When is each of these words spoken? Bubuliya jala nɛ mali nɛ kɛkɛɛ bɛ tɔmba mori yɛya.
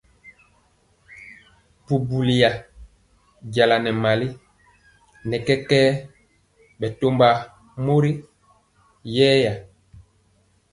Bubuliya 1.83 2.49
jala 3.53 3.75
nɛ 3.83 3.91
mali 4.03 4.27
nɛ 5.29 5.35
kɛkɛɛ 5.45 5.89
bɛ 6.79 6.87
tɔmba 6.99 7.27
mori 7.85 8.11
yɛya. 9.15 9.53